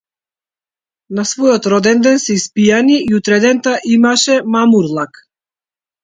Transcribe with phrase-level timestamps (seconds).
[1.17, 5.21] На својот роденден се испијани и утредента имаше мамурлак.